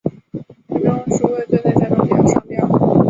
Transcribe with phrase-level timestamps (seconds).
[0.67, 2.67] 陈仲书畏罪在家中上吊。